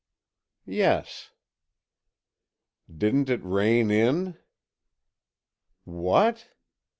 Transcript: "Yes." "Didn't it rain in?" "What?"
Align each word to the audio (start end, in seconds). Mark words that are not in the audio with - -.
"Yes." 0.65 1.29
"Didn't 2.91 3.29
it 3.29 3.43
rain 3.45 3.91
in?" 3.91 4.35
"What?" 5.83 6.47